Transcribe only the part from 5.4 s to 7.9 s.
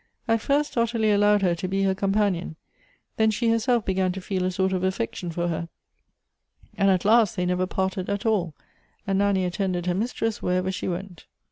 her; and, at last, they never